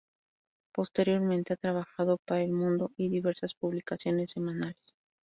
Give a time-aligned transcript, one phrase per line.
[0.73, 4.97] Posteriormente ha trabajado para "El Mundo" y diversas publicaciones semanales.